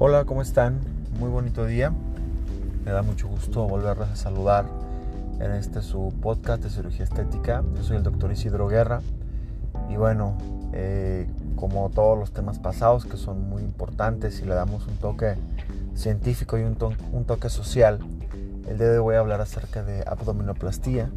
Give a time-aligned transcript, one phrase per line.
[0.00, 0.78] Hola, ¿cómo están?
[1.18, 1.92] Muy bonito día.
[2.84, 4.64] Me da mucho gusto volverles a saludar
[5.40, 7.64] en este su podcast de cirugía estética.
[7.74, 9.00] Yo soy el doctor Isidro Guerra
[9.90, 10.38] y bueno,
[10.72, 15.34] eh, como todos los temas pasados que son muy importantes y le damos un toque
[15.96, 16.76] científico y un,
[17.10, 17.98] un toque social,
[18.68, 21.10] el día de hoy voy a hablar acerca de abdominoplastía,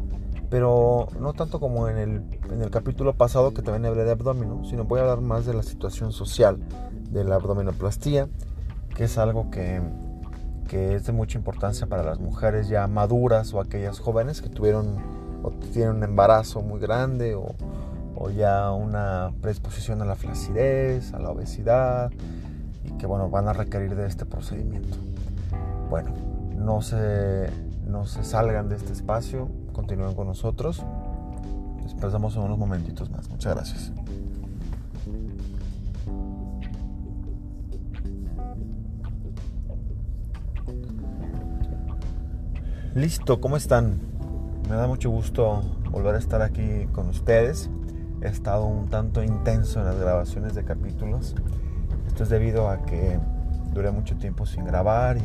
[0.50, 4.64] pero no tanto como en el, en el capítulo pasado que también hablé de abdomino,
[4.64, 6.58] sino voy a hablar más de la situación social
[7.12, 8.26] de la abdominoplastía
[8.94, 9.80] que es algo que,
[10.70, 14.96] es de mucha importancia para las mujeres ya maduras o aquellas jóvenes que tuvieron
[15.42, 17.54] o tienen un embarazo muy grande o,
[18.36, 22.12] ya una predisposición a la flacidez, a la obesidad
[22.84, 24.96] y que bueno, van a requerir de este procedimiento.
[25.90, 26.12] Bueno,
[26.56, 27.50] no se,
[27.84, 30.84] no se salgan de este espacio, continúen con nosotros.
[31.84, 33.28] Les en unos momentitos más.
[33.28, 33.92] Muchas gracias.
[42.94, 44.00] Listo, ¿cómo están?
[44.68, 47.70] Me da mucho gusto volver a estar aquí con ustedes.
[48.20, 51.34] He estado un tanto intenso en las grabaciones de capítulos.
[52.06, 53.18] Esto es debido a que
[53.72, 55.22] duré mucho tiempo sin grabar y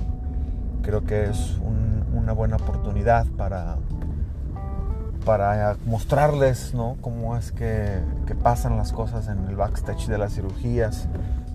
[0.82, 1.58] creo que es
[2.14, 3.76] una buena oportunidad para,
[5.26, 6.96] para mostrarles ¿no?
[7.02, 11.10] cómo es que, que pasan las cosas en el backstage de las cirugías,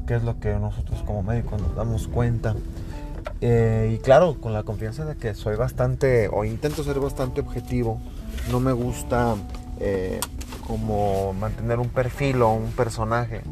[0.07, 2.55] qué es lo que nosotros como médicos nos damos cuenta
[3.41, 8.01] eh, y claro, con la confianza de que soy bastante, o intento ser bastante objetivo,
[8.51, 9.34] no me gusta
[9.81, 10.20] eh,
[10.67, 13.42] como mantener un perfil o un personaje.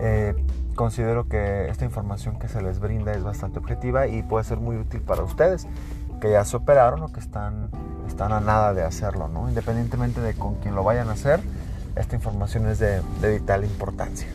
[0.00, 0.34] Eh,
[0.74, 4.76] considero que esta información que se les brinda es bastante objetiva y puede ser muy
[4.76, 5.66] útil para ustedes
[6.20, 7.68] que ya se operaron o que están,
[8.08, 9.48] están a nada de hacerlo, ¿no?
[9.48, 11.40] Independientemente de con quién lo vayan a hacer,
[11.96, 14.28] esta información es de vital importancia.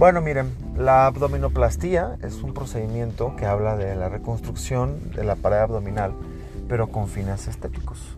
[0.00, 5.58] Bueno, miren, la abdominoplastía es un procedimiento que habla de la reconstrucción de la pared
[5.58, 6.14] abdominal,
[6.70, 8.16] pero con fines estéticos.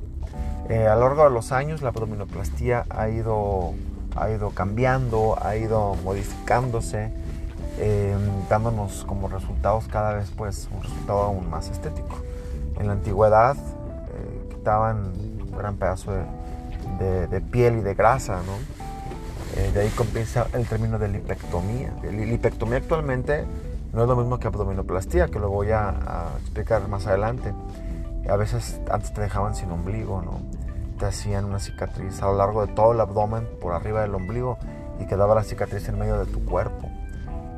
[0.69, 3.75] Eh, a lo largo de los años, la abdominoplastía ha ido,
[4.15, 7.11] ha ido cambiando, ha ido modificándose,
[7.79, 8.17] eh,
[8.49, 12.23] dándonos como resultados cada vez pues, un resultado aún más estético.
[12.79, 14.99] En la antigüedad eh, quitaban
[15.51, 16.13] un gran pedazo
[17.01, 18.82] de, de piel y de grasa, ¿no?
[19.57, 21.93] Eh, de ahí comienza el término de lipectomía.
[22.11, 23.45] Lipectomía actualmente
[23.93, 27.53] no es lo mismo que abdominoplastía, que lo voy a, explicar más adelante.
[28.29, 30.41] A veces antes te dejaban sin ombligo, ¿no?
[30.99, 34.57] Te hacían una cicatriz a lo largo de todo el abdomen, por arriba del ombligo,
[35.01, 36.89] y quedaba la cicatriz en medio de tu cuerpo.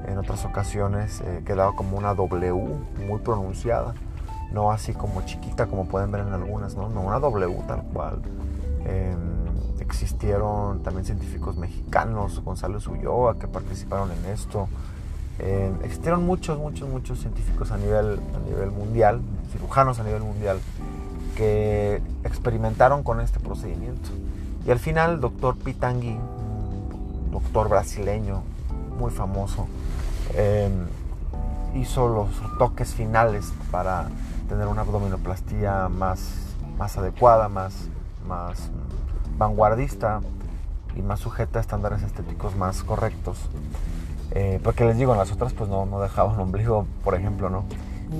[0.09, 2.53] En otras ocasiones eh, quedaba como una W
[3.07, 3.95] muy pronunciada,
[4.53, 6.89] no así como chiquita como pueden ver en algunas, ¿no?
[6.89, 8.23] No, una W tal cual.
[8.87, 9.44] Em,
[9.85, 14.69] existieron también científicos mexicanos, Gonzalo Ulloa, que participaron en esto.
[15.39, 19.21] Eh, existieron muchos, muchos, muchos científicos a nivel, a nivel mundial,
[19.53, 20.59] cirujanos a nivel mundial,
[21.37, 24.11] que experimentaron con este procedimiento.
[24.67, 26.17] Y al final, el doctor Pitangui,
[27.31, 28.43] doctor brasileño
[28.99, 29.67] muy famoso,
[30.35, 30.71] eh,
[31.75, 32.29] hizo los
[32.59, 34.09] toques finales para
[34.49, 36.21] tener una abdominoplastía más,
[36.79, 37.89] más adecuada, más,
[38.27, 38.71] más
[39.37, 40.21] vanguardista
[40.97, 43.39] y más sujeta a estándares estéticos más correctos.
[44.31, 47.65] Eh, porque les digo, en las otras pues no, no dejaban ombligo, por ejemplo, ¿no?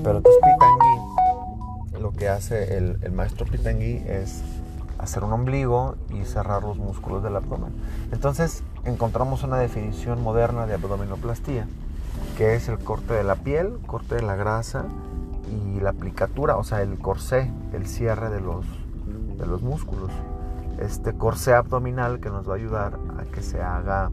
[0.03, 4.43] Pero entonces Pitangui, lo que hace el, el maestro Pitangui es
[4.97, 7.73] hacer un ombligo y cerrar los músculos del abdomen.
[8.11, 11.67] Entonces encontramos una definición moderna de abdominoplastía,
[12.37, 14.85] que es el corte de la piel, corte de la grasa
[15.49, 18.65] y la aplicatura, o sea, el corsé, el cierre de los,
[19.37, 20.11] de los músculos
[20.79, 24.11] este corsé abdominal que nos va a ayudar a que se haga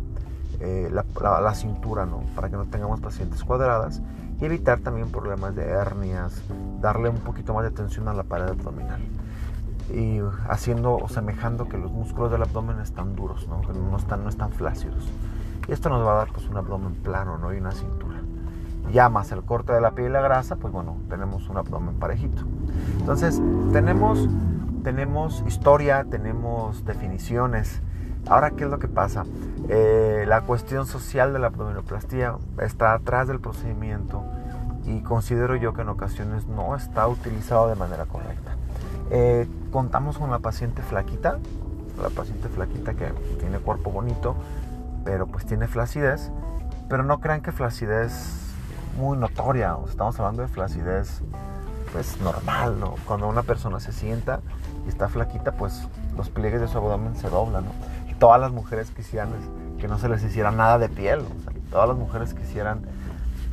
[0.60, 2.22] eh, la, cintura, ¿no?
[2.34, 4.00] Para que no tengamos pacientes cuadradas
[4.40, 6.40] y evitar también problemas de hernias,
[6.80, 9.00] darle un poquito más de tensión a la pared abdominal
[9.92, 13.60] y haciendo o semejando que los músculos del abdomen están duros, ¿no?
[13.62, 15.08] Que no están, no están flácidos.
[15.68, 17.52] Y esto nos va a dar pues un abdomen plano, ¿no?
[17.52, 18.20] Y una cintura.
[18.92, 21.94] Ya más el corte de la piel y la grasa, pues bueno, tenemos un abdomen
[21.96, 22.42] parejito.
[22.98, 23.40] Entonces,
[23.72, 24.28] tenemos
[24.82, 27.80] tenemos historia, tenemos definiciones.
[28.28, 29.24] Ahora, ¿qué es lo que pasa?
[29.68, 34.24] Eh, la cuestión social de la abdominoplastía está atrás del procedimiento
[34.84, 38.56] y considero yo que en ocasiones no está utilizado de manera correcta.
[39.10, 41.38] Eh, contamos con la paciente flaquita,
[42.00, 44.34] la paciente flaquita que tiene cuerpo bonito,
[45.04, 46.30] pero pues tiene flacidez,
[46.88, 48.40] pero no crean que flacidez
[48.96, 51.22] muy notoria, estamos hablando de flacidez
[51.92, 52.94] pues normal, ¿no?
[53.06, 54.40] Cuando una persona se sienta
[54.84, 57.64] y está flaquita, pues los pliegues de su abdomen se doblan.
[58.10, 59.28] Y todas las mujeres quisieran
[59.78, 61.22] que no se les hiciera nada de piel,
[61.70, 62.82] todas las mujeres quisieran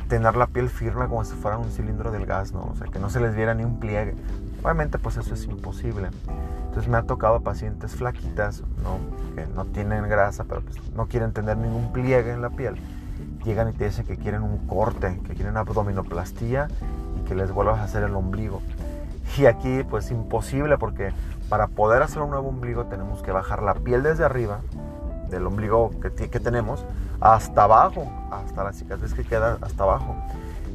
[0.08, 2.70] tener la piel firme como si fuera un cilindro del gas, ¿no?
[2.72, 4.14] O sea, que no se les viera ni un pliegue.
[4.62, 6.08] Obviamente, pues eso es imposible.
[6.66, 8.98] Entonces me ha tocado pacientes flaquitas, ¿no?
[9.34, 12.74] Que no tienen grasa, pero pues no quieren tener ningún pliegue en la piel.
[13.44, 16.68] Llegan y te dicen que quieren un corte, que quieren abdominoplastía
[17.18, 18.60] y que les vuelvas a hacer el ombligo.
[19.40, 21.14] Y aquí pues imposible porque
[21.48, 24.60] para poder hacer un nuevo ombligo tenemos que bajar la piel desde arriba,
[25.30, 26.84] del ombligo que, que tenemos,
[27.22, 30.14] hasta abajo, hasta la cicatriz que queda hasta abajo.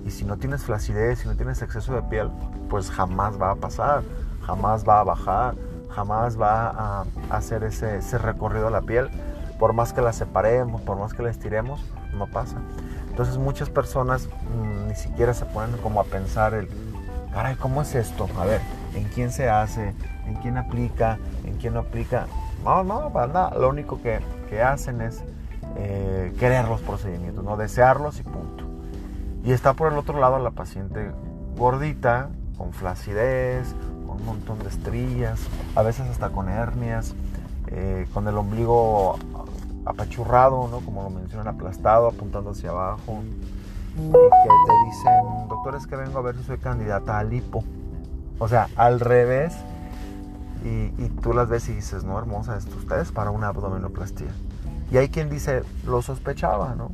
[0.03, 2.31] Y si no tienes flacidez, si no tienes exceso de piel,
[2.67, 4.01] pues jamás va a pasar,
[4.41, 5.53] jamás va a bajar,
[5.91, 9.11] jamás va a hacer ese, ese recorrido a la piel.
[9.59, 11.85] Por más que la separemos, por más que la estiremos,
[12.15, 12.57] no pasa.
[13.11, 16.67] Entonces muchas personas mm, ni siquiera se ponen como a pensar el,
[17.35, 18.29] caray, ¿cómo es esto?
[18.39, 18.61] A ver,
[18.93, 19.93] ¿en quién se hace?
[20.25, 21.19] ¿En quién aplica?
[21.43, 22.27] ¿En quién no aplica?
[22.63, 23.55] No, no, para nada.
[23.59, 25.21] Lo único que, que hacen es
[25.75, 28.63] eh, querer los procedimientos, no desearlos y punto.
[29.43, 31.11] Y está por el otro lado la paciente
[31.57, 33.75] gordita, con flacidez,
[34.07, 35.41] con un montón de estrías,
[35.75, 37.15] a veces hasta con hernias,
[37.67, 39.19] eh, con el ombligo
[39.83, 40.79] apachurrado, ¿no?
[40.79, 43.23] como lo mencionan, aplastado, apuntando hacia abajo.
[43.97, 47.63] Y que te dicen, doctor, es que vengo a ver si soy candidata a lipo.
[48.39, 49.55] O sea, al revés.
[50.63, 54.31] Y, y tú las ves y dices, no, hermosa, esto ustedes para una abdominoplastía.
[54.91, 56.89] Y hay quien dice, lo sospechaba, ¿no?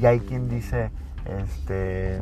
[0.00, 0.90] Y hay quien dice,
[1.24, 2.20] este,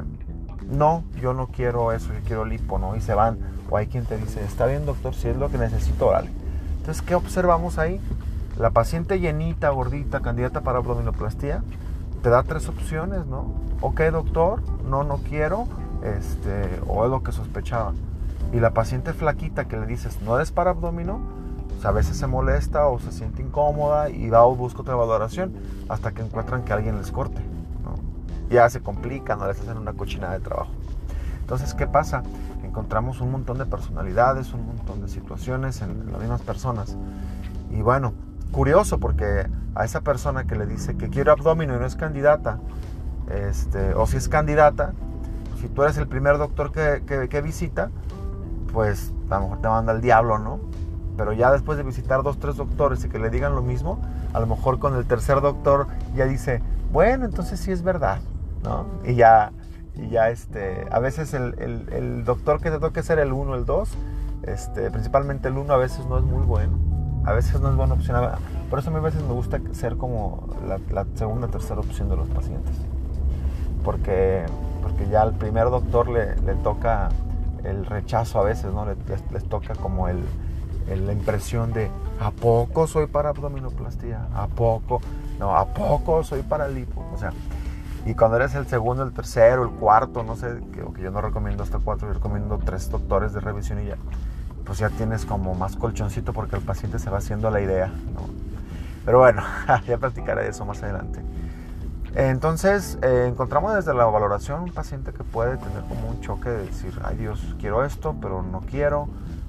[0.70, 2.96] no, yo no quiero eso, yo quiero lipo, ¿no?
[2.96, 3.38] Y se van.
[3.70, 6.30] O hay quien te dice, está bien doctor, si es lo que necesito, órale.
[6.78, 8.00] Entonces, ¿qué observamos ahí?
[8.58, 11.62] La paciente llenita, gordita, candidata para abdominoplastía,
[12.22, 13.52] te da tres opciones, ¿no?
[13.80, 15.66] Ok, doctor, no, no quiero,
[16.02, 17.92] este, o es lo que sospechaba.
[18.52, 21.20] Y la paciente flaquita que le dices, no es para abdomino,
[21.84, 25.52] a veces se molesta o se siente incómoda y va o busca otra valoración
[25.88, 27.40] hasta que encuentran que alguien les corte.
[28.50, 30.70] Ya se complica, no les hacen una cochinada de trabajo.
[31.40, 32.22] Entonces, ¿qué pasa?
[32.62, 36.96] Encontramos un montón de personalidades, un montón de situaciones en las mismas personas.
[37.70, 38.14] Y bueno,
[38.52, 42.58] curioso porque a esa persona que le dice que quiere abdomen y no es candidata,
[43.30, 44.92] este, o si es candidata,
[45.60, 47.90] si tú eres el primer doctor que, que, visita,
[48.72, 50.60] pues a lo mejor te manda el diablo, ¿no?
[51.18, 54.00] pero ya después de visitar dos, tres doctores y que le digan lo mismo,
[54.32, 56.62] a lo mejor con el tercer doctor ya dice,
[56.92, 58.20] bueno, entonces sí es verdad,
[58.62, 58.86] ¿no?
[59.04, 59.52] Y ya,
[59.96, 63.66] y ya este, a veces el, el, doctor que te toque ser el uno, el
[63.66, 63.90] dos,
[64.44, 66.78] este, principalmente el uno a veces no es muy bueno,
[67.24, 68.20] a veces no es buena opción,
[68.70, 72.08] por eso a mí a veces me gusta ser como la, la segunda, tercera opción
[72.08, 72.76] de los pacientes,
[73.84, 74.44] porque,
[74.82, 77.08] porque ya al primer doctor le, le toca
[77.64, 78.86] el rechazo a veces, ¿no?
[78.86, 80.22] Les, les toca como el
[80.96, 84.26] la impresión de ¿a poco soy para abdominoplastía?
[84.34, 85.00] ¿A poco?
[85.38, 87.04] No, ¿a poco soy para lipo?
[87.12, 87.32] O sea,
[88.06, 91.62] y cuando eres el segundo, el tercero, el cuarto, no sé, que, yo no recomiendo
[91.62, 93.96] hasta cuatro, yo recomiendo tres doctores de revisión y ya,
[94.68, 98.28] pues ya tienes como más colchoncito porque el paciente se va haciendo la idea, ¿no?
[99.06, 99.42] Pero bueno,
[99.86, 101.22] ya platicaré de eso más adelante.
[102.14, 106.66] Entonces, eh, encontramos desde la valoración un paciente que puede tener como un choque de
[106.66, 109.08] decir, ay Dios, quiero esto, pero no quiero,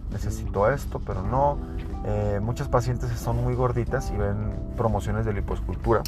[0.10, 1.58] necesito esto, pero no.
[2.06, 6.02] Eh, muchas pacientes son muy gorditas y ven promociones de liposcultura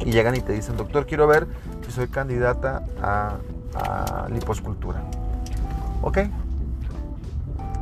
[0.00, 1.46] y llegan y te dicen, doctor, quiero ver
[1.86, 3.36] si soy candidata a,
[3.74, 5.02] a liposcultura.
[6.02, 6.18] Ok,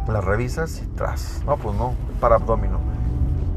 [0.08, 1.42] la revisas y tras.
[1.46, 2.78] No, pues no, para abdomino.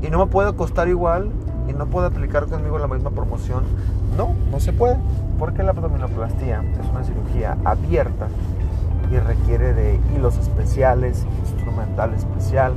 [0.01, 1.32] Y no me puede costar igual
[1.68, 3.63] y no puede aplicar conmigo la misma promoción.
[4.16, 4.98] No, no se puede,
[5.38, 8.27] porque la abdominoplastía es una cirugía abierta
[9.12, 12.74] y requiere de hilos especiales, instrumental especial,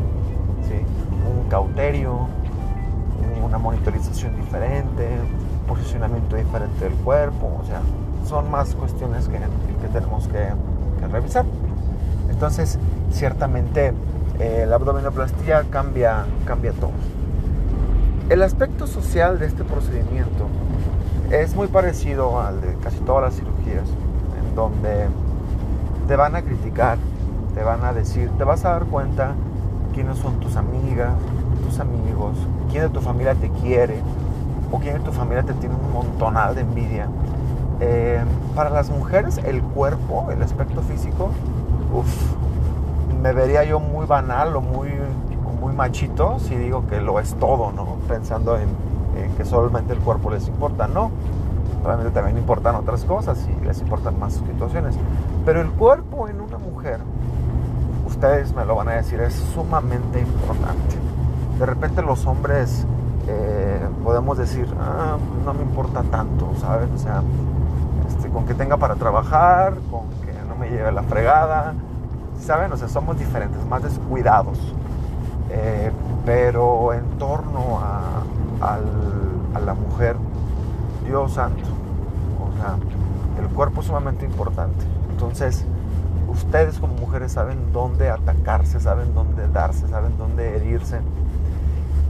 [1.29, 2.29] un cauterio,
[3.45, 5.09] una monitorización diferente,
[5.67, 7.81] posicionamiento diferente del cuerpo, o sea,
[8.29, 10.49] son más cuestiones que, que tenemos que,
[11.11, 11.47] revisar.
[12.29, 12.79] Entonces,
[13.11, 13.93] ciertamente
[14.39, 16.93] eh, la abdominoplastía cambia, cambia todo.
[18.29, 20.47] El aspecto social de este procedimiento
[21.31, 23.89] es muy parecido al de casi todas las cirugías,
[24.39, 25.09] en donde
[26.09, 26.99] te van a criticar,
[27.55, 29.35] te van a decir, te vas a dar cuenta
[29.93, 31.13] quiénes son tus amigas,
[31.65, 32.37] tus amigos,
[32.71, 34.01] quién de tu familia te quiere
[34.73, 37.09] o quién de tu familia te tiene un montonal de envidia.
[37.81, 38.21] Eh,
[38.55, 41.31] para las mujeres el cuerpo, el aspecto físico,
[41.93, 42.33] uff,
[43.23, 44.91] me vería yo muy banal o muy,
[45.61, 47.97] muy machito si digo que lo es todo, ¿no?
[48.09, 48.69] Pensando en,
[49.23, 51.11] en que solamente el cuerpo les importa, no
[51.85, 54.97] Obviamente también importan otras cosas y les importan más situaciones.
[55.47, 57.01] Pero el cuerpo en una mujer,
[58.07, 60.97] ustedes me lo van a decir, es sumamente importante.
[61.59, 62.87] De repente los hombres
[63.29, 66.89] eh, podemos decir, ah, no me importa tanto, ¿sabes?
[66.95, 67.23] O sea,
[68.09, 71.75] este, con que tenga para trabajar, con que no me lleve la fregada,
[72.41, 72.73] ¿saben?
[72.73, 74.59] O sea, somos diferentes, más descuidados.
[75.51, 75.91] Eh,
[76.25, 78.23] pero en torno a,
[79.65, 80.17] la mujer,
[81.05, 81.65] Dios santo,
[82.39, 82.77] o sea,
[83.43, 84.85] el cuerpo es sumamente importante.
[85.11, 85.65] Entonces,
[86.29, 91.01] ustedes como mujeres saben dónde atacarse, saben dónde darse, saben dónde herirse.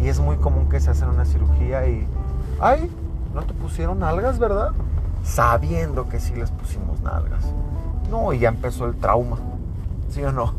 [0.02, 2.06] Y es muy común que se hacen una cirugía y,
[2.60, 2.90] ay,
[3.34, 4.72] no te pusieron algas, ¿verdad?
[5.22, 7.44] Sabiendo que sí les pusimos nalgas.
[8.10, 9.38] No, y ya empezó el trauma.
[10.10, 10.54] ¿Sí o no?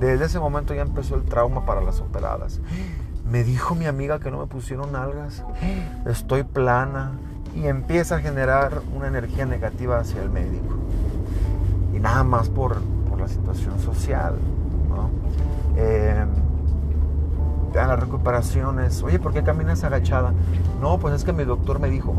[0.00, 2.60] Desde ese momento ya empezó el trauma para las operadas.
[3.30, 5.44] Me dijo mi amiga que no me pusieron algas.
[6.06, 7.12] Estoy plana.
[7.54, 10.76] Y empieza a generar una energía negativa hacia el médico.
[11.94, 12.82] Y nada más por,
[13.18, 14.34] la situación social.
[14.90, 15.08] ¿no?
[15.76, 16.26] Eh,
[17.74, 20.32] las recuperaciones, oye, ¿por qué caminas agachada?
[20.80, 22.14] No, pues es que mi doctor me dijo,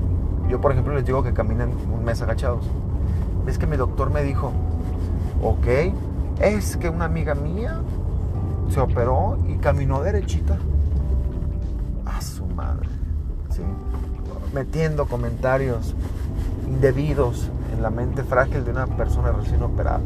[0.50, 2.66] yo por ejemplo les digo que caminen un mes agachados.
[3.48, 4.52] Es que mi doctor me dijo,
[5.42, 5.68] ok,
[6.40, 7.82] es que una amiga mía
[8.70, 10.58] se operó y caminó derechita.
[12.06, 12.88] A su madre.
[13.50, 13.62] ¿sí?
[14.54, 15.96] Metiendo comentarios
[16.68, 20.02] indebidos en la mente frágil de una persona recién operada.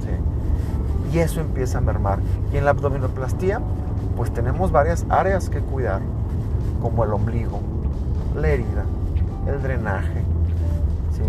[0.00, 1.16] ¿sí?
[1.16, 2.18] Y eso empieza a mermar.
[2.52, 3.60] Y en la abdominoplastía,
[4.16, 6.00] pues tenemos varias áreas que cuidar,
[6.80, 7.60] como el ombligo,
[8.36, 8.84] la herida,
[9.46, 10.20] el drenaje,
[11.12, 11.22] ¿sí?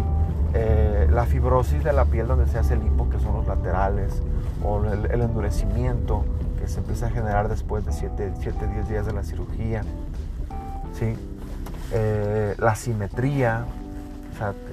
[0.53, 0.84] Eh,
[1.15, 4.21] la fibrosis de la piel donde se hace el hipo, que son los laterales,
[4.61, 6.25] o el, endurecimiento
[6.59, 9.83] que se empieza a generar después de 7, 10 días de la cirugía,
[10.93, 11.15] ¿sí?
[11.93, 13.65] Eh, la simetría.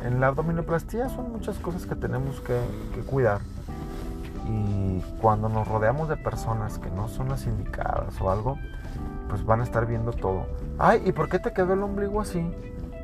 [0.05, 2.59] En la abdominoplastía son muchas cosas que tenemos que,
[2.93, 3.41] que cuidar.
[4.49, 8.59] Y cuando nos rodeamos de personas que no son las indicadas o algo,
[9.29, 10.47] pues van a estar viendo todo.
[10.81, 12.45] Ay, ¿y por qué te quedó el ombligo así?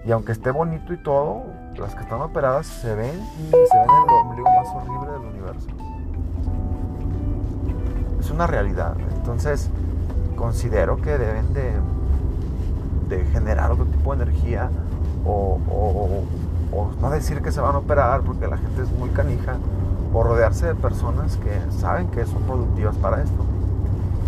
[0.04, 1.42] Y aunque esté bonito y todo,
[1.76, 5.68] las que están operadas se ven y se ven el ombligo más horrible del universo.
[8.20, 8.96] Es una realidad.
[9.16, 9.70] Entonces,
[10.36, 11.72] considero que deben de,
[13.08, 14.70] de generar otro tipo de energía
[15.24, 16.24] o, o,
[17.00, 19.56] no decir que se van a operar porque la gente es muy canija
[20.12, 23.44] o rodearse de personas que saben que son productivas para esto.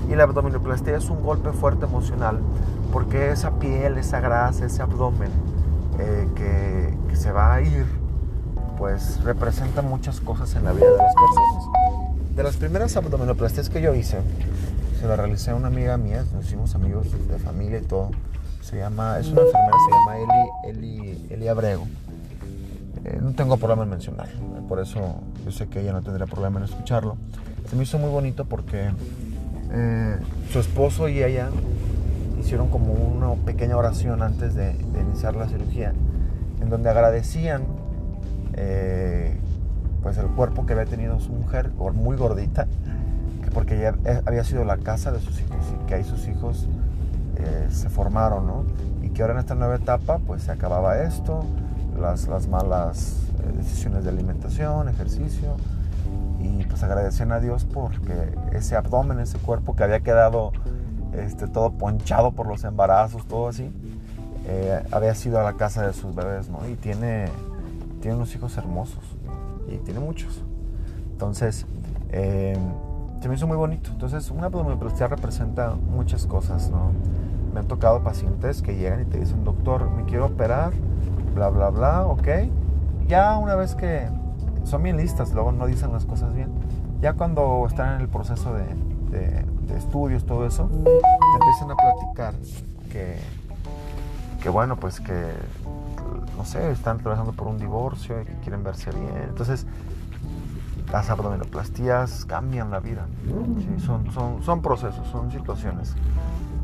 [0.09, 2.41] Y la abdominoplastia es un golpe fuerte emocional
[2.93, 5.31] porque esa piel, esa grasa, ese abdomen
[5.99, 7.85] eh, que, se va a ir,
[8.79, 12.35] pues representa muchas cosas en la vida de las personas.
[12.35, 14.19] De las primeras abdominoplastias que yo hice,
[14.99, 18.11] se la realicé a una amiga mía, nos hicimos amigos de familia y todo.
[18.63, 20.19] Se llama, es una enfermera, se llama
[20.65, 21.87] Eli, Eli, Eli Abrego.
[23.05, 26.59] Eh, no tengo problema en mencionarlo, por eso yo sé que ella no tendría problema
[26.59, 27.17] en escucharlo.
[27.69, 28.91] Se me hizo muy bonito porque
[29.73, 30.19] eh,
[30.53, 31.51] su esposo y ella
[32.41, 35.93] hicieron como una pequeña oración antes de, iniciar la cirugía,
[36.61, 37.63] en donde agradecían
[38.55, 39.37] eh,
[40.03, 42.67] pues el cuerpo que había tenido su mujer, muy gordita,
[43.53, 43.95] porque ya
[44.27, 46.69] había sido la casa de sus hijos y que ahí sus hijos
[47.37, 48.65] eh, se formaron, ¿no?
[49.03, 51.45] Y que ahora en esta nueva etapa pues se acababa esto,
[51.99, 55.57] las, las malas eh, decisiones de alimentación, ejercicio,
[56.41, 58.15] y pues agradecían a Dios porque
[58.53, 60.53] ese abdomen, ese cuerpo que había quedado
[61.12, 63.71] este, todo ponchado por los embarazos, todo así,
[64.47, 66.67] eh, había sido a la casa de sus bebés, ¿no?
[66.69, 67.26] Y tiene,
[68.00, 69.05] tiene unos hijos hermosos,
[69.69, 70.43] y tiene muchos.
[71.12, 71.67] Entonces,
[72.11, 72.57] eh,
[73.21, 73.90] se me hizo muy bonito.
[73.90, 76.93] Entonces, una abdominoplastia representa muchas cosas, ¿no?
[77.52, 80.73] Me han tocado pacientes que llegan y te dicen, doctor, me quiero operar,
[81.35, 82.29] bla, bla, bla, ok.
[83.07, 84.09] Ya una vez que
[84.64, 86.49] son bien listas, luego no dicen las cosas bien.
[87.00, 88.64] Ya cuando están en el proceso de,
[89.11, 89.45] de,
[89.76, 92.35] estudios, todo eso, te empiezan a platicar
[92.90, 93.19] que,
[94.43, 95.33] que, bueno, pues que,
[96.37, 99.29] no sé, están trabajando por un divorcio y que quieren verse bien.
[99.29, 99.67] Entonces,
[100.93, 103.07] las abdominoplastías cambian la vida.
[103.85, 105.95] son, son, son, procesos, son situaciones.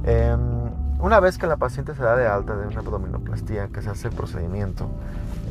[0.04, 0.40] Em,
[0.98, 4.08] una vez que la paciente se da de alta de una abdominoplastía, que se hace
[4.08, 4.88] el procedimiento,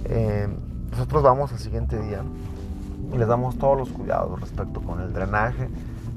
[0.05, 0.55] em,
[0.91, 2.21] nosotros vamos al siguiente día
[3.13, 5.69] y les damos todos los cuidados respecto con el drenaje,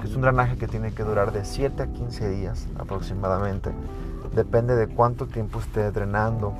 [0.03, 3.71] es un drenaje que tiene que durar de 7 a 15 días aproximadamente.
[4.33, 6.53] Depende de cuánto tiempo esté drenando.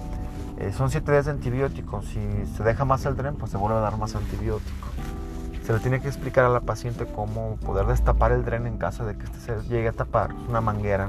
[0.58, 2.05] Eh, son 7 días de antibióticos.
[2.05, 2.19] Si
[2.58, 4.88] se deja más el dren, pues se vuelve a dar más antibiótico.
[5.63, 9.05] Se le tiene que explicar a la paciente cómo poder destapar el dren en caso
[9.05, 10.31] de que este se llegue a tapar.
[10.31, 11.08] Es una manguera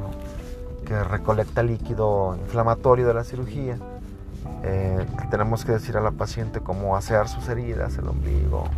[0.86, 3.78] que recolecta líquido inflamatorio de la cirugía.
[4.62, 8.68] Eh, tenemos que decir a la paciente cómo asear sus heridas, el ombligo,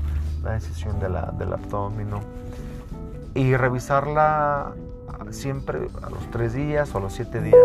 [0.45, 2.11] la decisión de la, del abdomen
[3.35, 4.73] y revisarla
[5.31, 7.57] siempre a los tres días o a los siete días.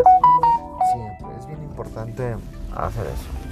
[0.93, 2.35] Siempre, es bien importante
[2.75, 3.47] hacer eso.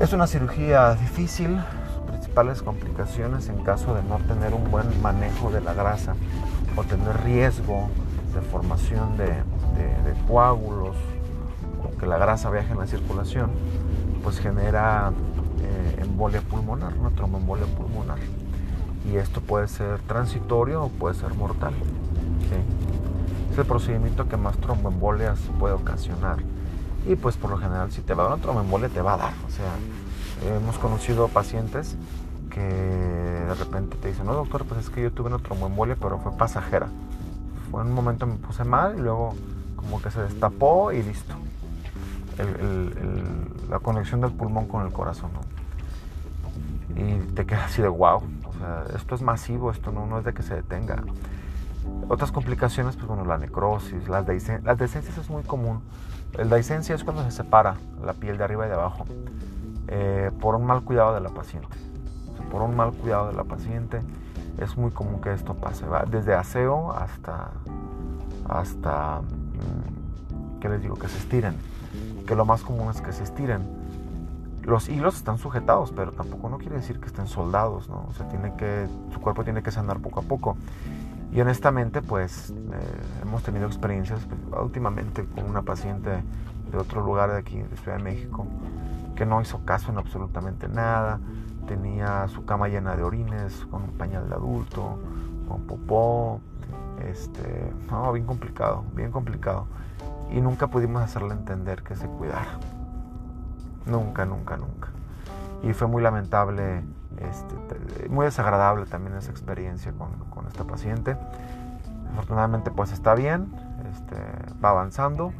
[0.00, 1.58] Es una cirugía difícil,
[2.06, 6.14] principales complicaciones en caso de no tener un buen manejo de la grasa
[6.76, 7.88] o tener riesgo
[8.34, 9.32] de formación de,
[10.26, 10.96] coágulos
[11.84, 13.50] o que la grasa viaje en la circulación,
[14.22, 15.12] pues genera
[15.60, 18.18] eh, embolia pulmonar, una tromboembolia pulmonar.
[19.10, 21.74] Y esto puede ser transitorio o puede ser mortal.
[23.50, 26.38] Es el procedimiento que más tromboembolias puede ocasionar.
[27.06, 29.16] Y pues por lo general si te va a dar una tromboembolia te va a
[29.18, 29.32] dar.
[29.46, 31.96] O sea, hemos conocido pacientes
[32.50, 36.18] que de repente te dicen, no doctor, pues es que yo tuve una tromboembolia pero
[36.18, 36.88] fue pasajera.
[37.70, 39.34] Fue en un momento me puse mal y luego
[39.76, 41.34] como que se destapó y listo.
[43.68, 45.30] la conexión del pulmón con el corazón.
[46.96, 48.22] Y te quedas así de wow.
[48.94, 51.02] Esto es masivo, esto no, es de que se detenga.
[52.08, 55.80] Otras complicaciones, pues bueno, la necrosis, las, las dehiscencias es muy común.
[56.38, 59.06] El dehiscencia es cuando se separa la piel de arriba y de abajo
[59.88, 61.68] eh, por un mal cuidado de la paciente.
[62.50, 64.00] por un mal cuidado de la paciente
[64.58, 66.04] es muy común que esto pase, ¿va?
[66.04, 67.50] desde aseo hasta,
[68.48, 70.94] hasta, mm, ¿qué les digo?
[70.96, 71.56] Que se estiren.
[72.26, 73.81] Que lo más común es que se estiren.
[74.62, 78.06] Los hilos están sujetados, pero tampoco no quiere decir que estén soldados, ¿no?
[78.08, 80.56] O sea, tiene que, su cuerpo tiene que sanar poco a poco.
[81.32, 82.54] Y honestamente, pues eh,
[83.22, 86.22] hemos tenido experiencias pues, últimamente con una paciente
[86.70, 88.46] de otro lugar de aquí, de Ciudad de México,
[89.16, 91.20] que no hizo caso en absolutamente nada,
[91.66, 94.98] tenía su cama llena de orines, con un pañal de adulto,
[95.48, 96.40] con popó,
[97.02, 99.66] este, no, bien complicado, bien complicado.
[100.30, 102.58] Y nunca pudimos hacerle entender que se cuidara.
[103.86, 104.88] Nunca, nunca, nunca.
[105.62, 106.82] Y fue muy lamentable,
[107.18, 111.16] este, muy desagradable también esa experiencia con, con, esta paciente.
[112.12, 113.52] Afortunadamente pues está bien,
[113.92, 114.16] este,
[114.62, 115.32] va avanzando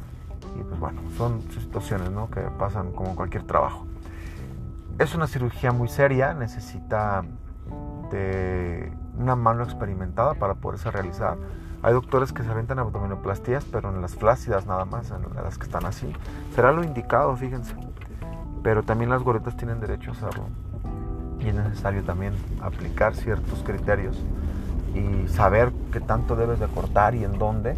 [0.59, 2.29] y pues bueno, son situaciones ¿no?
[2.29, 3.85] que pasan como cualquier trabajo.
[4.99, 7.23] Es una cirugía muy seria, necesita
[8.11, 11.37] de una mano experimentada para poderse realizar.
[11.81, 15.65] Hay doctores que se aventan abdominoplastías, pero en las flácidas nada más, en las que
[15.65, 16.13] están así.
[16.55, 17.75] Será lo indicado, fíjense.
[18.63, 20.45] Pero también las goretas tienen derecho a hacerlo.
[21.39, 24.17] Y es necesario también aplicar ciertos criterios
[24.95, 27.75] y saber qué tanto debes de cortar y en dónde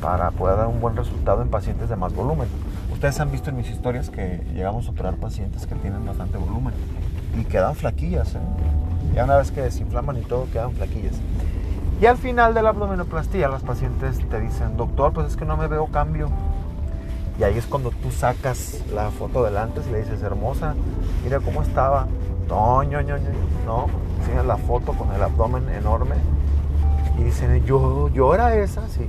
[0.00, 2.48] para poder dar un buen resultado en pacientes de más volumen.
[2.92, 6.74] Ustedes han visto en mis historias que llegamos a operar pacientes que tienen bastante volumen
[7.38, 8.34] y quedan flaquillas.
[8.34, 8.38] ¿eh?
[9.14, 11.14] Ya una vez que desinflaman y todo, quedan flaquillas.
[12.00, 15.56] Y al final de la abdominoplastía, los pacientes te dicen, doctor, pues es que no
[15.56, 16.30] me veo cambio.
[17.38, 20.74] Y ahí es cuando tú sacas la foto delante y le dices, hermosa,
[21.24, 22.06] mira cómo estaba.
[22.48, 23.16] No, no, no,
[23.66, 23.86] no.
[24.20, 26.16] Enseñas la foto con el abdomen enorme
[27.18, 29.08] y dicen, yo, yo era esa, sí.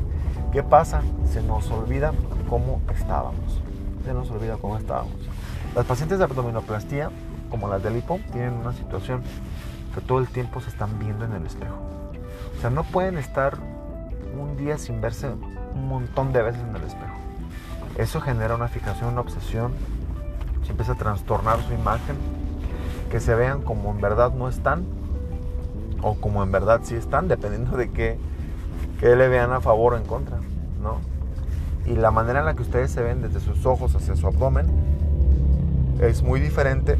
[0.52, 1.02] ¿Qué pasa?
[1.32, 2.14] Se nos olvida
[2.50, 3.64] cómo estábamos
[4.04, 5.14] se nos olvida cómo estábamos.
[5.76, 7.10] Las pacientes de abdominoplastía,
[7.50, 9.24] como las de lipo, tienen una situación
[9.96, 11.78] que todo el tiempo se están viendo en el espejo.
[12.58, 13.58] O sea, no pueden estar
[14.40, 17.13] un día sin verse un montón de veces en el espejo.
[17.98, 19.74] Eso genera una fijación, una obsesión.
[20.66, 22.16] Se empieza a trastornar su imagen.
[23.12, 24.86] Que se vean como en verdad no están
[26.02, 28.18] o como en verdad sí están, dependiendo de qué,
[29.00, 30.38] qué le vean a favor o en contra,
[30.82, 30.98] ¿no?
[31.86, 34.68] y la manera en la que ustedes se ven desde sus ojos hacia su abdomen
[36.02, 36.98] es muy diferente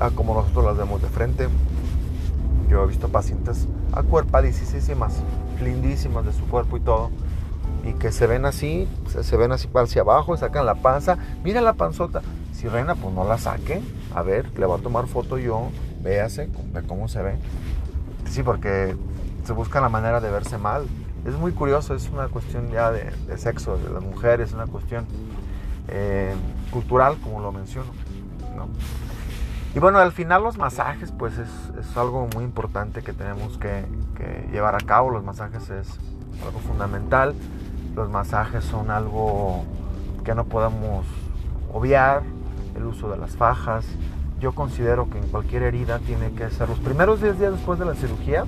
[0.00, 1.48] a como nosotros las vemos de frente.
[2.68, 5.22] Yo he visto pacientes acuerpadísimas,
[5.62, 7.10] lindísimas de su cuerpo y todo,
[7.86, 11.74] y que se ven así, se, ven así hacia abajo, sacan la panza, mira la
[11.74, 12.22] panzota.
[12.52, 13.80] Si reina, pues no la saque,
[14.14, 15.68] a ver, le voy a tomar foto yo,
[16.02, 17.34] véase, ve cómo se ve.
[18.28, 18.96] Sí, porque
[19.44, 20.86] se busca la manera de verse mal
[21.26, 25.06] es muy curioso, es una cuestión ya de, sexo de las mujeres, es una cuestión
[25.88, 26.32] eh,
[26.70, 27.90] cultural, como lo menciono.
[29.74, 33.84] Y bueno, al final los masajes, pues es, algo muy importante que tenemos que,
[34.52, 35.10] llevar a cabo.
[35.10, 35.88] Los masajes es
[36.44, 37.34] algo fundamental.
[37.96, 39.64] Los masajes son algo
[40.22, 41.06] que no podemos
[41.72, 42.22] obviar.
[42.76, 43.86] El uso de las fajas.
[44.38, 47.86] Yo considero que en cualquier herida tiene que ser los primeros 10 días después de
[47.86, 48.44] la cirugía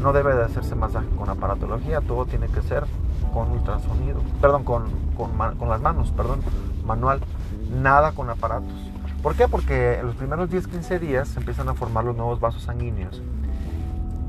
[0.00, 2.86] no debe de hacerse masaje con aparatología, todo tiene que ser
[3.32, 6.40] con ultrasonido, perdón, con, con, las manos, perdón,
[6.84, 7.20] manual,
[7.70, 8.72] nada con aparatos.
[9.22, 9.46] ¿Por qué?
[9.46, 13.22] Porque en los primeros 10-15 días se empiezan a formar los nuevos vasos sanguíneos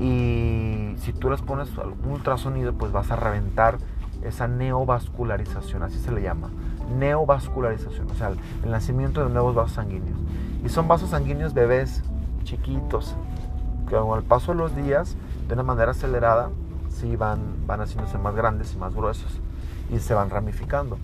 [0.00, 3.78] y si tú les pones un ultrasonido, pues vas a reventar
[4.24, 6.50] esa neovascularización, así se le llama,
[6.98, 8.32] neovascularización, o sea,
[8.62, 10.18] el nacimiento de nuevos vasos sanguíneos.
[10.64, 12.02] Y son vasos sanguíneos bebés
[12.44, 13.14] chiquitos,
[13.88, 15.16] que con el paso de los días
[15.48, 16.50] de una manera acelerada,
[16.88, 19.40] sí van, van haciéndose más grandes y más gruesos
[19.90, 20.98] y se van ramificando.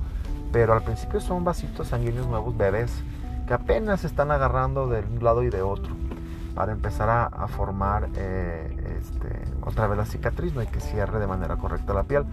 [0.52, 2.92] Pero al principio son vasitos sanguíneos nuevos, bebés,
[3.46, 5.94] que apenas están agarrando de un lado y de otro
[6.54, 9.28] para empezar a, formar eh, este,
[9.62, 10.62] otra vez la cicatriz ¿no?
[10.62, 12.24] y que cierre de manera correcta la piel.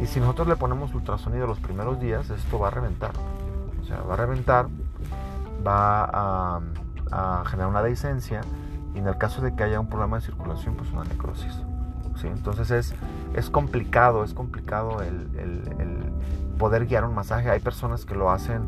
[0.00, 3.12] Y si nosotros le ponemos ultrasonido los primeros días, esto va a reventar.
[3.80, 4.68] O sea, va a reventar,
[5.66, 6.60] va
[7.10, 8.42] a, generar una dehiscencia
[8.94, 11.54] y en el caso de que haya un problema de circulación, pues una necrosis.
[12.20, 12.26] ¿sí?
[12.26, 12.94] Entonces es,
[13.34, 16.12] es complicado, es complicado el, el
[16.58, 17.48] poder guiar un masaje.
[17.48, 18.62] Hay personas que lo hacen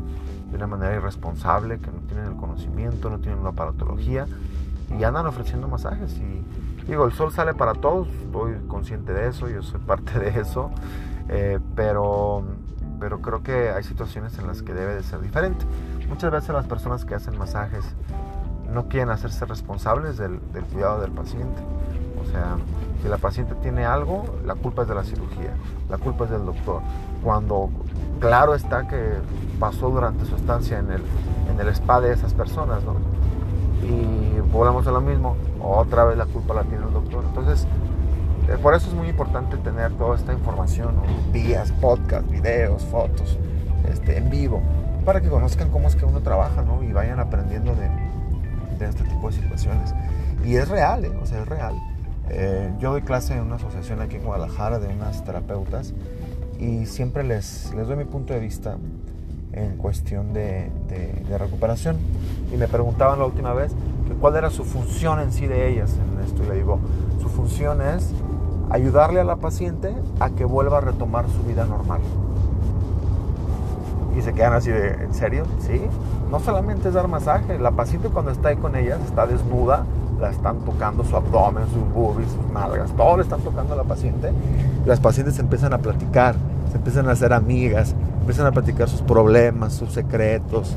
[0.49, 4.25] de una manera irresponsable, que no tienen el conocimiento, no tienen la aparatología
[4.97, 6.17] y andan ofreciendo masajes.
[6.17, 6.43] Y
[6.91, 10.71] digo, el sol sale para todos, estoy consciente de eso, yo soy parte de eso,
[11.29, 12.43] eh, pero,
[12.99, 15.65] pero creo que hay situaciones en las que debe de ser diferente.
[16.09, 17.85] Muchas veces las personas que hacen masajes
[18.69, 21.61] no quieren hacerse responsables del, del cuidado del paciente.
[22.21, 22.57] O sea,
[23.01, 25.53] si la paciente tiene algo, la culpa es de la cirugía,
[25.89, 26.81] la culpa es del doctor.
[27.23, 27.69] Cuando
[28.19, 29.13] claro está que
[29.59, 31.01] pasó durante su estancia en el,
[31.49, 32.95] en el spa de esas personas, ¿no?
[33.83, 37.23] Y volvemos a lo mismo, otra vez la culpa la tiene el doctor.
[37.27, 37.67] Entonces,
[38.47, 41.03] eh, por eso es muy importante tener toda esta información, ¿no?
[41.31, 43.39] vías, podcast, videos, fotos,
[43.89, 44.61] este, en vivo,
[45.05, 46.83] para que conozcan cómo es que uno trabaja, ¿no?
[46.83, 47.89] Y vayan aprendiendo de,
[48.77, 49.93] de este tipo de situaciones.
[50.45, 51.11] Y es real, ¿eh?
[51.21, 51.75] o sea, es real.
[52.29, 55.93] Eh, yo doy clase en una asociación aquí en Guadalajara de unas terapeutas
[56.59, 58.77] y siempre les, les doy mi punto de vista
[59.53, 61.97] en cuestión de, de, recuperación.
[62.53, 63.73] Y me preguntaban la última vez
[64.07, 66.43] que cuál era su función en sí de ellas en esto.
[66.43, 66.79] Y le digo,
[67.21, 68.11] su función es
[68.69, 72.01] ayudarle a la paciente a que vuelva a retomar su vida normal.
[74.17, 75.45] Y se quedan así de, ¿en serio?
[75.59, 75.81] Sí.
[76.29, 79.85] No solamente es dar masaje, la paciente cuando está ahí con ellas está desnuda,
[80.19, 83.83] la están tocando su abdomen, sus boobies, sus nalgas, todo le están tocando a la
[83.83, 84.31] paciente.
[84.85, 86.35] Las pacientes empiezan a platicar,
[86.71, 90.73] se empiezan a hacer amigas, empiezan a platicar sus problemas, sus secretos,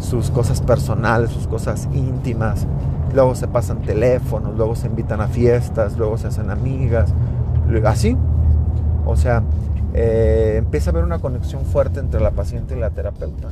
[0.00, 2.66] sus cosas personales, sus cosas íntimas.
[3.14, 7.12] Luego se pasan teléfonos, luego se invitan a fiestas, luego se hacen amigas,
[7.86, 8.16] así.
[9.06, 9.42] O sea,
[9.94, 13.48] eh, empieza a haber una conexión fuerte entre la paciente y la terapeuta.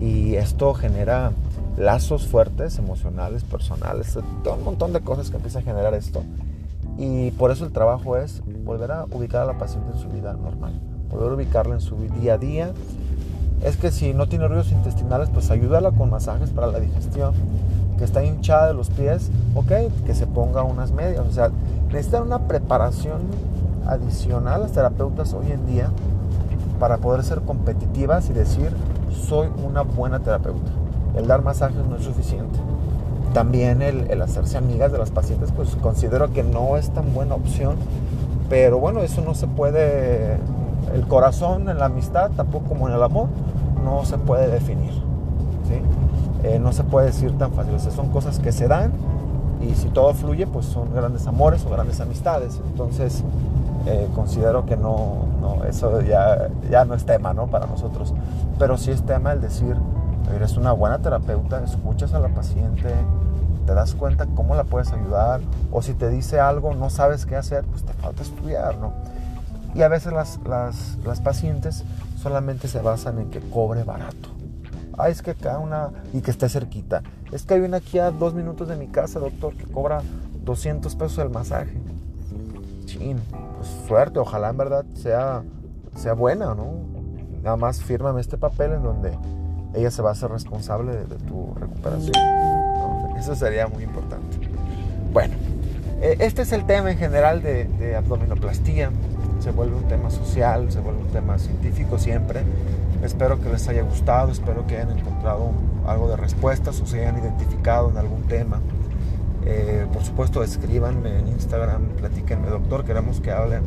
[0.00, 1.30] Y esto genera
[1.76, 6.22] lazos fuertes, emocionales, personales, todo un montón de cosas que empieza a generar esto.
[7.00, 10.34] Y por eso el trabajo es volver a ubicar a la paciente en su vida
[10.34, 10.78] normal,
[11.10, 12.72] volver a ubicarla en su día a día.
[13.64, 17.32] Es que si no tiene ruidos intestinales, pues ayúdala con masajes para la digestión.
[17.96, 19.72] Que está hinchada de los pies, ok,
[20.04, 21.26] que se ponga unas medias.
[21.26, 21.50] O sea,
[21.86, 23.22] necesitan una preparación
[23.86, 25.90] adicional las terapeutas hoy en día
[26.78, 28.70] para poder ser competitivas y decir,
[29.10, 30.70] soy una buena terapeuta
[31.16, 32.58] el dar masajes no es suficiente.
[33.32, 37.76] También el, hacerse amigas de las pacientes, pues considero que no es tan buena opción.
[38.48, 40.36] Pero bueno, eso no se puede,
[40.92, 43.28] el corazón en la amistad, tampoco como en el amor,
[43.84, 44.90] no se puede definir.
[46.42, 47.74] Eh, no se puede decir tan fácil.
[47.74, 48.92] O son cosas que se dan
[49.60, 52.60] y si todo fluye, pues son grandes amores o grandes amistades.
[52.70, 53.22] Entonces,
[53.86, 57.46] eh, considero que no, no, eso ya, ya no es tema ¿no?
[57.48, 58.14] para nosotros.
[58.58, 59.76] Pero sí es tema el decir,
[60.34, 62.94] eres una buena terapeuta, escuchas a la paciente,
[63.66, 67.36] te das cuenta cómo la puedes ayudar, o si te dice algo, no sabes qué
[67.36, 68.92] hacer, pues te falta estudiar, ¿no?
[69.74, 71.84] Y a veces las, las, las pacientes
[72.20, 74.30] solamente se basan en que cobre barato.
[74.98, 77.02] Ah, es que acá una, y que esté cerquita.
[77.32, 80.02] Es que hay una aquí a dos minutos de mi casa, doctor, que cobra
[80.44, 81.80] 200 pesos el masaje.
[82.86, 83.20] Chin,
[83.56, 85.42] pues suerte, ojalá en verdad sea,
[85.94, 86.72] sea buena, ¿no?
[87.42, 89.16] Nada más fírmame este papel en donde
[89.74, 92.14] ella se va a hacer responsable de, tu recuperación.
[93.18, 94.38] Eso sería muy importante.
[95.12, 95.34] Bueno,
[96.00, 98.90] e, este es el tema en general de, de abdominoplastía.
[99.40, 102.42] Se vuelve un tema social, se vuelve un tema científico siempre.
[103.02, 105.52] Espero que les haya gustado, espero que hayan encontrado
[105.86, 108.60] algo de respuestas o se hayan identificado en algún tema.
[109.46, 113.62] Eh, por supuesto, escríbanme en Instagram, platíquenme, doctor, queremos que hablen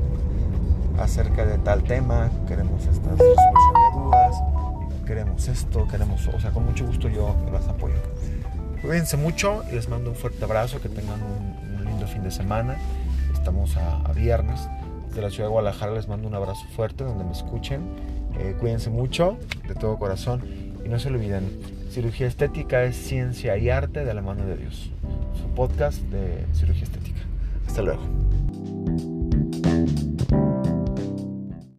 [0.99, 3.62] acerca de tal tema, queremos esta resolución de dudas
[5.05, 7.95] queremos esto, queremos, o sea, con mucho gusto yo las apoyo.
[8.81, 12.77] Cuídense mucho y les mando un fuerte abrazo, que tengan un, lindo fin de semana.
[13.33, 14.67] Estamos a, viernes.
[15.15, 17.81] De la ciudad de Guadalajara les mando un abrazo fuerte donde me escuchen.
[18.39, 19.37] Eh, cuídense mucho,
[19.67, 20.41] de todo corazón.
[20.83, 21.61] Y no se olviden,
[21.91, 24.91] cirugía estética es ciencia y arte de la mano de Dios.
[25.39, 27.21] Su podcast de cirugía estética.
[27.67, 28.01] Hasta luego.